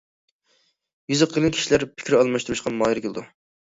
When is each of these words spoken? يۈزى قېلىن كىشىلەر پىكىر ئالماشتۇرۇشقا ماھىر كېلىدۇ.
يۈزى 1.13 1.27
قېلىن 1.33 1.53
كىشىلەر 1.57 1.87
پىكىر 1.91 2.19
ئالماشتۇرۇشقا 2.21 2.77
ماھىر 2.81 3.03
كېلىدۇ. 3.05 3.29